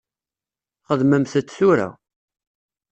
[0.87, 1.89] Xedmemt-t tura.